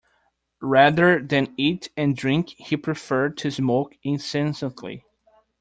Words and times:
Rather 0.63 1.21
than 1.21 1.53
eat 1.57 1.89
and 1.95 2.17
drink, 2.17 2.55
he 2.57 2.75
preferred 2.75 3.37
to 3.37 3.51
smoke 3.51 3.93
incessantly 4.01 5.05